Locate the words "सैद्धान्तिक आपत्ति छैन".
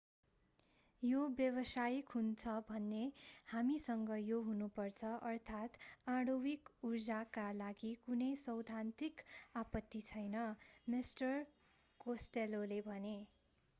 8.43-10.39